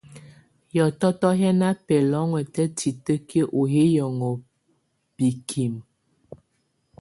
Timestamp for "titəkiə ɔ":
2.77-3.59